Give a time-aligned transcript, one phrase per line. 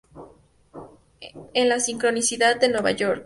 [1.53, 3.19] Es la sincronicidad de Nueva York.